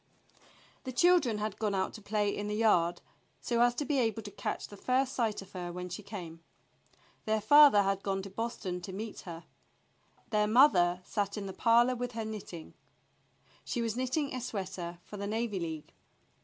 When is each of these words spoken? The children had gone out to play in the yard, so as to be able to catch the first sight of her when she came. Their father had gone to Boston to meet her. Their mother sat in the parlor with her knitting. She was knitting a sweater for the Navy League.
The 0.83 0.91
children 0.91 1.37
had 1.37 1.59
gone 1.59 1.75
out 1.75 1.93
to 1.93 2.01
play 2.01 2.35
in 2.35 2.47
the 2.47 2.55
yard, 2.55 3.01
so 3.39 3.61
as 3.61 3.75
to 3.75 3.85
be 3.85 3.99
able 3.99 4.23
to 4.23 4.31
catch 4.31 4.67
the 4.67 4.75
first 4.75 5.13
sight 5.13 5.43
of 5.43 5.51
her 5.51 5.71
when 5.71 5.89
she 5.89 6.01
came. 6.01 6.39
Their 7.25 7.39
father 7.39 7.83
had 7.83 8.01
gone 8.01 8.23
to 8.23 8.29
Boston 8.31 8.81
to 8.81 8.91
meet 8.91 9.19
her. 9.29 9.43
Their 10.31 10.47
mother 10.47 11.01
sat 11.05 11.37
in 11.37 11.45
the 11.45 11.53
parlor 11.53 11.95
with 11.95 12.13
her 12.13 12.25
knitting. 12.25 12.73
She 13.63 13.79
was 13.83 13.95
knitting 13.95 14.33
a 14.33 14.41
sweater 14.41 14.97
for 15.03 15.17
the 15.17 15.27
Navy 15.27 15.59
League. 15.59 15.93